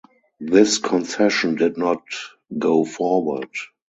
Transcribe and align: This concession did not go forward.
This 0.39 0.79
concession 0.79 1.53
did 1.53 1.77
not 1.77 2.01
go 2.57 2.83
forward. 2.85 3.49